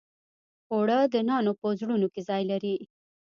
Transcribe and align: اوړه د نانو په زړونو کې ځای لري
اوړه 0.71 0.99
د 1.13 1.15
نانو 1.27 1.51
په 1.59 1.67
زړونو 1.79 2.07
کې 2.13 2.21
ځای 2.29 2.41
لري 2.51 2.75